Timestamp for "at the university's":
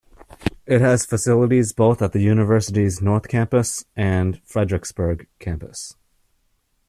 2.01-3.03